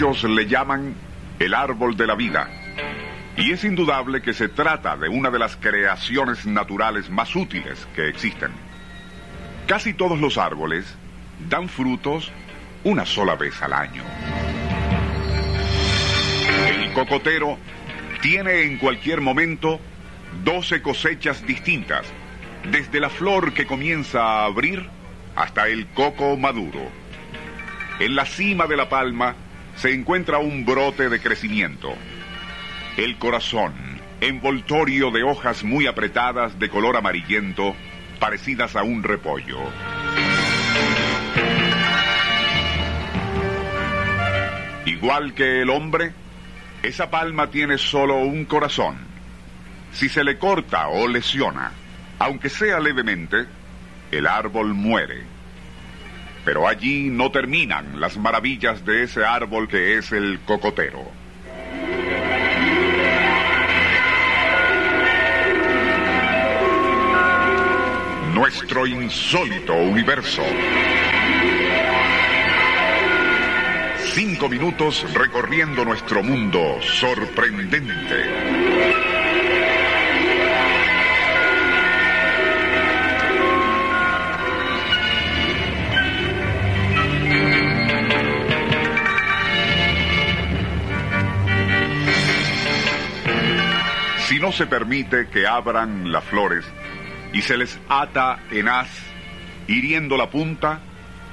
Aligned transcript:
Muchos 0.00 0.30
le 0.30 0.46
llaman 0.46 0.94
el 1.40 1.54
árbol 1.54 1.96
de 1.96 2.06
la 2.06 2.14
vida. 2.14 2.48
Y 3.36 3.50
es 3.50 3.64
indudable 3.64 4.22
que 4.22 4.32
se 4.32 4.46
trata 4.46 4.96
de 4.96 5.08
una 5.08 5.28
de 5.28 5.40
las 5.40 5.56
creaciones 5.56 6.46
naturales 6.46 7.10
más 7.10 7.34
útiles 7.34 7.88
que 7.96 8.08
existen. 8.08 8.52
Casi 9.66 9.94
todos 9.94 10.20
los 10.20 10.38
árboles 10.38 10.84
dan 11.48 11.68
frutos 11.68 12.30
una 12.84 13.04
sola 13.04 13.34
vez 13.34 13.60
al 13.60 13.72
año. 13.72 14.04
El 16.68 16.92
cocotero 16.92 17.58
tiene 18.22 18.62
en 18.62 18.78
cualquier 18.78 19.20
momento 19.20 19.80
12 20.44 20.80
cosechas 20.80 21.44
distintas, 21.44 22.06
desde 22.70 23.00
la 23.00 23.10
flor 23.10 23.52
que 23.52 23.66
comienza 23.66 24.22
a 24.22 24.44
abrir 24.44 24.88
hasta 25.34 25.66
el 25.66 25.88
coco 25.88 26.36
maduro. 26.36 26.88
En 27.98 28.14
la 28.14 28.26
cima 28.26 28.68
de 28.68 28.76
la 28.76 28.88
palma 28.88 29.34
se 29.78 29.94
encuentra 29.94 30.38
un 30.38 30.64
brote 30.64 31.08
de 31.08 31.20
crecimiento. 31.20 31.94
El 32.96 33.16
corazón, 33.16 33.74
envoltorio 34.20 35.12
de 35.12 35.22
hojas 35.22 35.62
muy 35.62 35.86
apretadas 35.86 36.58
de 36.58 36.68
color 36.68 36.96
amarillento, 36.96 37.76
parecidas 38.18 38.74
a 38.74 38.82
un 38.82 39.04
repollo. 39.04 39.58
Igual 44.84 45.34
que 45.34 45.62
el 45.62 45.70
hombre, 45.70 46.12
esa 46.82 47.08
palma 47.08 47.50
tiene 47.50 47.78
solo 47.78 48.16
un 48.16 48.46
corazón. 48.46 48.98
Si 49.92 50.08
se 50.08 50.24
le 50.24 50.38
corta 50.38 50.88
o 50.88 51.06
lesiona, 51.06 51.70
aunque 52.18 52.48
sea 52.48 52.80
levemente, 52.80 53.46
el 54.10 54.26
árbol 54.26 54.74
muere. 54.74 55.37
Pero 56.44 56.66
allí 56.66 57.10
no 57.10 57.30
terminan 57.30 58.00
las 58.00 58.16
maravillas 58.16 58.84
de 58.84 59.04
ese 59.04 59.24
árbol 59.24 59.68
que 59.68 59.98
es 59.98 60.12
el 60.12 60.40
cocotero. 60.40 61.10
Nuestro 68.34 68.86
insólito 68.86 69.74
universo. 69.74 70.42
Cinco 74.14 74.48
minutos 74.48 75.04
recorriendo 75.12 75.84
nuestro 75.84 76.22
mundo 76.22 76.78
sorprendente. 76.82 78.24
Si 94.38 94.42
no 94.42 94.52
se 94.52 94.68
permite 94.68 95.26
que 95.26 95.48
abran 95.48 96.12
las 96.12 96.22
flores 96.22 96.64
y 97.32 97.42
se 97.42 97.56
les 97.56 97.76
ata 97.88 98.38
en 98.52 98.68
haz, 98.68 98.88
hiriendo 99.66 100.16
la 100.16 100.30
punta, 100.30 100.78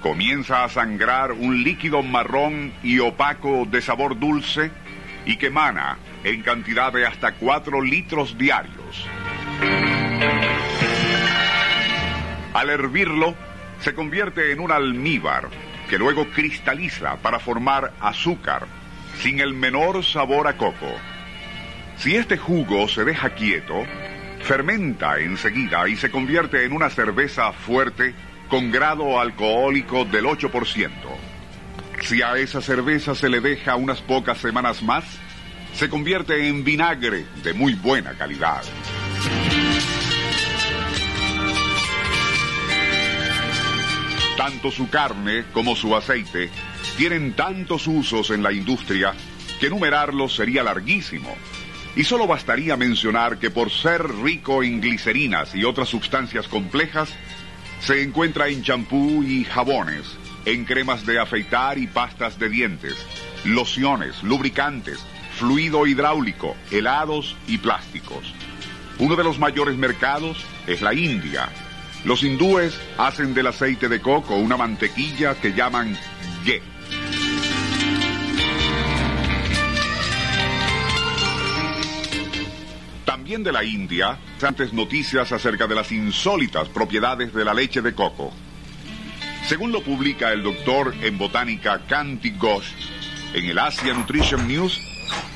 comienza 0.00 0.64
a 0.64 0.70
sangrar 0.70 1.32
un 1.32 1.62
líquido 1.62 2.02
marrón 2.02 2.72
y 2.82 2.98
opaco 3.00 3.66
de 3.70 3.82
sabor 3.82 4.18
dulce 4.18 4.70
y 5.26 5.36
que 5.36 5.48
emana 5.48 5.98
en 6.24 6.40
cantidad 6.40 6.90
de 6.90 7.04
hasta 7.04 7.32
4 7.32 7.82
litros 7.82 8.38
diarios. 8.38 9.06
Al 12.54 12.70
hervirlo, 12.70 13.34
se 13.80 13.92
convierte 13.92 14.52
en 14.52 14.60
un 14.60 14.72
almíbar 14.72 15.50
que 15.90 15.98
luego 15.98 16.30
cristaliza 16.30 17.16
para 17.16 17.40
formar 17.40 17.92
azúcar 18.00 18.66
sin 19.18 19.40
el 19.40 19.52
menor 19.52 20.02
sabor 20.02 20.48
a 20.48 20.56
coco. 20.56 20.94
Si 21.98 22.14
este 22.14 22.36
jugo 22.36 22.88
se 22.88 23.04
deja 23.04 23.30
quieto, 23.30 23.84
fermenta 24.42 25.18
enseguida 25.18 25.88
y 25.88 25.96
se 25.96 26.10
convierte 26.10 26.64
en 26.64 26.72
una 26.72 26.90
cerveza 26.90 27.52
fuerte 27.52 28.14
con 28.48 28.70
grado 28.70 29.18
alcohólico 29.18 30.04
del 30.04 30.26
8%. 30.26 30.90
Si 32.02 32.22
a 32.22 32.36
esa 32.36 32.60
cerveza 32.60 33.14
se 33.14 33.28
le 33.28 33.40
deja 33.40 33.76
unas 33.76 34.00
pocas 34.02 34.38
semanas 34.38 34.82
más, 34.82 35.04
se 35.72 35.88
convierte 35.88 36.48
en 36.48 36.64
vinagre 36.64 37.26
de 37.42 37.54
muy 37.54 37.74
buena 37.74 38.12
calidad. 38.12 38.62
Tanto 44.36 44.70
su 44.70 44.88
carne 44.90 45.44
como 45.52 45.74
su 45.74 45.96
aceite 45.96 46.50
tienen 46.96 47.32
tantos 47.32 47.86
usos 47.86 48.30
en 48.30 48.42
la 48.42 48.52
industria 48.52 49.14
que 49.58 49.66
enumerarlos 49.66 50.36
sería 50.36 50.62
larguísimo. 50.62 51.34
Y 51.96 52.04
solo 52.04 52.26
bastaría 52.26 52.76
mencionar 52.76 53.38
que 53.38 53.50
por 53.50 53.70
ser 53.70 54.06
rico 54.22 54.62
en 54.62 54.82
glicerinas 54.82 55.54
y 55.54 55.64
otras 55.64 55.88
sustancias 55.88 56.46
complejas, 56.46 57.08
se 57.80 58.02
encuentra 58.02 58.48
en 58.48 58.62
champú 58.62 59.22
y 59.22 59.44
jabones, 59.44 60.04
en 60.44 60.66
cremas 60.66 61.06
de 61.06 61.18
afeitar 61.18 61.78
y 61.78 61.86
pastas 61.86 62.38
de 62.38 62.50
dientes, 62.50 62.94
lociones, 63.44 64.22
lubricantes, 64.22 64.98
fluido 65.36 65.86
hidráulico, 65.86 66.54
helados 66.70 67.34
y 67.46 67.58
plásticos. 67.58 68.32
Uno 68.98 69.16
de 69.16 69.24
los 69.24 69.38
mayores 69.38 69.76
mercados 69.76 70.44
es 70.66 70.82
la 70.82 70.92
India. 70.92 71.48
Los 72.04 72.22
hindúes 72.22 72.78
hacen 72.98 73.32
del 73.32 73.46
aceite 73.46 73.88
de 73.88 74.00
coco 74.00 74.36
una 74.36 74.58
mantequilla 74.58 75.34
que 75.34 75.54
llaman 75.54 75.96
ghee. 76.44 76.62
También 83.26 83.42
de 83.42 83.50
la 83.50 83.64
India, 83.64 84.20
antes 84.40 84.72
noticias 84.72 85.32
acerca 85.32 85.66
de 85.66 85.74
las 85.74 85.90
insólitas 85.90 86.68
propiedades 86.68 87.34
de 87.34 87.44
la 87.44 87.54
leche 87.54 87.82
de 87.82 87.92
coco. 87.92 88.32
Según 89.48 89.72
lo 89.72 89.82
publica 89.82 90.32
el 90.32 90.44
doctor 90.44 90.94
en 91.02 91.18
botánica 91.18 91.80
Kanti 91.88 92.30
Ghosh 92.38 92.68
en 93.34 93.46
el 93.46 93.58
Asia 93.58 93.92
Nutrition 93.94 94.46
News, 94.46 94.80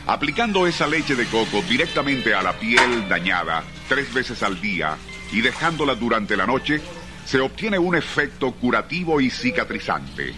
aplicando 0.06 0.68
esa 0.68 0.86
leche 0.86 1.16
de 1.16 1.26
coco 1.26 1.62
directamente 1.68 2.32
a 2.32 2.42
la 2.42 2.52
piel 2.52 3.08
dañada 3.08 3.64
tres 3.88 4.14
veces 4.14 4.44
al 4.44 4.60
día 4.60 4.96
y 5.32 5.40
dejándola 5.40 5.96
durante 5.96 6.36
la 6.36 6.46
noche, 6.46 6.80
se 7.24 7.40
obtiene 7.40 7.80
un 7.80 7.96
efecto 7.96 8.52
curativo 8.52 9.20
y 9.20 9.30
cicatrizante. 9.30 10.32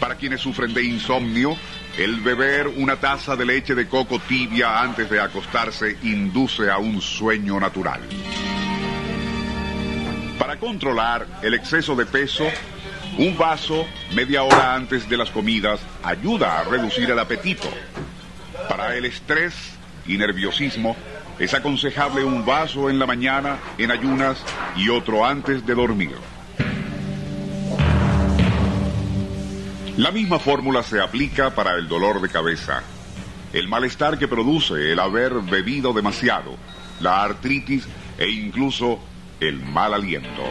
Para 0.00 0.16
quienes 0.16 0.40
sufren 0.40 0.74
de 0.74 0.82
insomnio, 0.82 1.56
el 1.98 2.20
beber 2.20 2.68
una 2.68 2.96
taza 2.96 3.36
de 3.36 3.46
leche 3.46 3.74
de 3.74 3.88
coco 3.88 4.18
tibia 4.18 4.80
antes 4.80 5.08
de 5.08 5.18
acostarse 5.18 5.96
induce 6.02 6.70
a 6.70 6.76
un 6.78 7.00
sueño 7.00 7.58
natural. 7.58 8.00
Para 10.38 10.58
controlar 10.58 11.26
el 11.42 11.54
exceso 11.54 11.96
de 11.96 12.04
peso, 12.04 12.44
un 13.16 13.36
vaso 13.38 13.86
media 14.14 14.42
hora 14.42 14.74
antes 14.74 15.08
de 15.08 15.16
las 15.16 15.30
comidas 15.30 15.80
ayuda 16.02 16.60
a 16.60 16.64
reducir 16.64 17.10
el 17.10 17.18
apetito. 17.18 17.68
Para 18.68 18.94
el 18.94 19.06
estrés 19.06 19.54
y 20.06 20.18
nerviosismo, 20.18 20.96
es 21.38 21.54
aconsejable 21.54 22.24
un 22.24 22.44
vaso 22.44 22.90
en 22.90 22.98
la 22.98 23.06
mañana, 23.06 23.58
en 23.78 23.90
ayunas 23.90 24.42
y 24.76 24.90
otro 24.90 25.24
antes 25.24 25.64
de 25.64 25.74
dormir. 25.74 26.35
La 29.96 30.10
misma 30.10 30.38
fórmula 30.38 30.82
se 30.82 31.00
aplica 31.00 31.54
para 31.54 31.72
el 31.72 31.88
dolor 31.88 32.20
de 32.20 32.28
cabeza, 32.28 32.82
el 33.54 33.66
malestar 33.66 34.18
que 34.18 34.28
produce 34.28 34.92
el 34.92 35.00
haber 35.00 35.32
bebido 35.40 35.94
demasiado, 35.94 36.54
la 37.00 37.22
artritis 37.22 37.88
e 38.18 38.28
incluso 38.28 38.98
el 39.40 39.62
mal 39.62 39.94
aliento. 39.94 40.42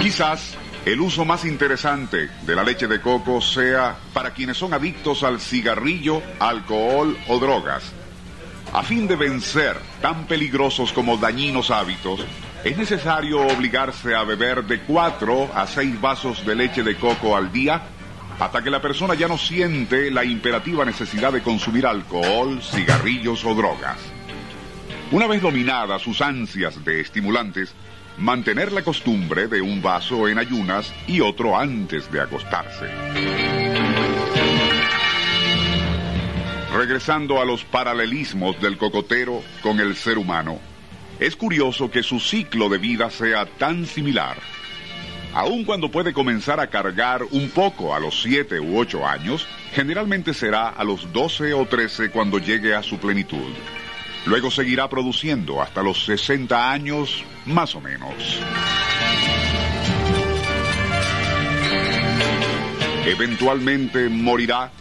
Quizás 0.00 0.56
el 0.86 1.02
uso 1.02 1.26
más 1.26 1.44
interesante 1.44 2.30
de 2.46 2.56
la 2.56 2.62
leche 2.62 2.86
de 2.86 3.02
coco 3.02 3.42
sea 3.42 3.98
para 4.14 4.32
quienes 4.32 4.56
son 4.56 4.72
adictos 4.72 5.22
al 5.22 5.38
cigarrillo, 5.38 6.22
alcohol 6.40 7.14
o 7.28 7.38
drogas. 7.38 7.92
A 8.72 8.82
fin 8.82 9.06
de 9.06 9.16
vencer 9.16 9.76
tan 10.00 10.26
peligrosos 10.26 10.94
como 10.94 11.18
dañinos 11.18 11.70
hábitos, 11.70 12.24
Es 12.64 12.78
necesario 12.78 13.40
obligarse 13.40 14.14
a 14.14 14.22
beber 14.22 14.62
de 14.64 14.82
4 14.82 15.50
a 15.52 15.66
6 15.66 16.00
vasos 16.00 16.46
de 16.46 16.54
leche 16.54 16.84
de 16.84 16.94
coco 16.94 17.36
al 17.36 17.50
día 17.50 17.82
hasta 18.38 18.62
que 18.62 18.70
la 18.70 18.80
persona 18.80 19.14
ya 19.14 19.26
no 19.26 19.36
siente 19.36 20.12
la 20.12 20.24
imperativa 20.24 20.84
necesidad 20.84 21.32
de 21.32 21.42
consumir 21.42 21.86
alcohol, 21.86 22.62
cigarrillos 22.62 23.44
o 23.44 23.56
drogas. 23.56 23.98
Una 25.10 25.26
vez 25.26 25.42
dominadas 25.42 26.02
sus 26.02 26.22
ansias 26.22 26.84
de 26.84 27.00
estimulantes, 27.00 27.74
mantener 28.18 28.70
la 28.70 28.82
costumbre 28.82 29.48
de 29.48 29.60
un 29.60 29.82
vaso 29.82 30.28
en 30.28 30.38
ayunas 30.38 30.94
y 31.08 31.20
otro 31.20 31.58
antes 31.58 32.10
de 32.12 32.20
acostarse. 32.20 32.86
Regresando 36.72 37.40
a 37.40 37.44
los 37.44 37.64
paralelismos 37.64 38.60
del 38.60 38.78
cocotero 38.78 39.42
con 39.62 39.80
el 39.80 39.96
ser 39.96 40.16
humano, 40.16 40.60
es 41.26 41.36
curioso 41.36 41.88
que 41.88 42.02
su 42.02 42.18
ciclo 42.18 42.68
de 42.68 42.78
vida 42.78 43.08
sea 43.08 43.46
tan 43.46 43.86
similar. 43.86 44.36
Aun 45.34 45.64
cuando 45.64 45.88
puede 45.88 46.12
comenzar 46.12 46.58
a 46.58 46.66
cargar 46.66 47.22
un 47.30 47.48
poco 47.50 47.94
a 47.94 48.00
los 48.00 48.22
7 48.22 48.58
u 48.58 48.76
8 48.78 49.06
años, 49.06 49.46
generalmente 49.72 50.34
será 50.34 50.68
a 50.68 50.82
los 50.82 51.12
12 51.12 51.54
o 51.54 51.64
13 51.64 52.10
cuando 52.10 52.38
llegue 52.38 52.74
a 52.74 52.82
su 52.82 52.98
plenitud. 52.98 53.52
Luego 54.26 54.50
seguirá 54.50 54.88
produciendo 54.88 55.62
hasta 55.62 55.82
los 55.82 56.04
60 56.04 56.70
años, 56.70 57.24
más 57.46 57.74
o 57.76 57.80
menos. 57.80 58.40
Eventualmente 63.06 64.08
morirá 64.08 64.72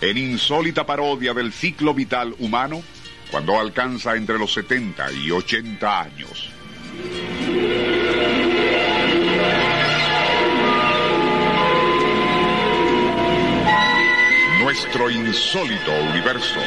en 0.00 0.16
insólita 0.16 0.86
parodia 0.86 1.34
del 1.34 1.52
ciclo 1.52 1.92
vital 1.92 2.34
humano 2.38 2.82
cuando 3.34 3.58
alcanza 3.58 4.14
entre 4.14 4.38
los 4.38 4.52
70 4.52 5.10
y 5.10 5.32
80 5.32 6.00
años. 6.00 6.50
Nuestro 14.60 15.10
insólito 15.10 15.90
universo. 16.12 16.60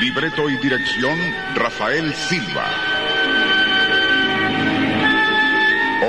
Libreto 0.00 0.50
y 0.50 0.56
dirección 0.56 1.16
Rafael 1.54 2.12
Silva. 2.14 2.66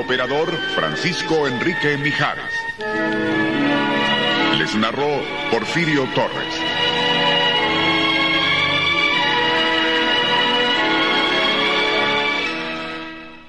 Operador 0.04 0.52
Francisco 0.74 1.48
Enrique 1.48 1.98
Mijares. 1.98 3.31
Narró 4.76 5.22
Porfirio 5.52 6.08
Torres. 6.16 6.61